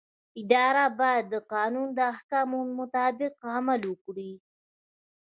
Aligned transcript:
اداره 0.41 0.85
باید 0.99 1.25
د 1.33 1.35
قانون 1.53 1.87
د 1.97 1.99
احکامو 2.13 2.59
مطابق 2.79 3.33
عمل 3.53 3.81
وکړي. 3.87 4.31